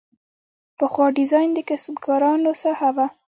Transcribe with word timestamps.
پخوا 0.77 1.05
ډیزاین 1.17 1.49
د 1.53 1.59
کسبکارانو 1.69 2.51
ساحه 2.61 2.89
وه. 2.95 3.07